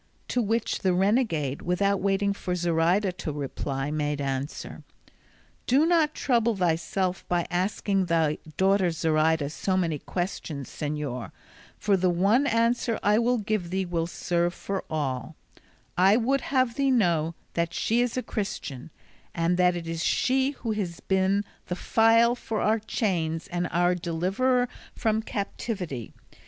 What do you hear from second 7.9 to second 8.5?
thy